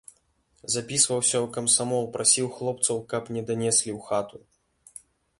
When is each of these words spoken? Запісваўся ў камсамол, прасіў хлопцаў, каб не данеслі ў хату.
Запісваўся 0.75 1.33
ў 1.39 1.47
камсамол, 1.57 2.03
прасіў 2.15 2.47
хлопцаў, 2.55 2.97
каб 3.11 3.29
не 3.35 3.41
данеслі 3.51 3.91
ў 3.97 4.07
хату. 4.07 4.37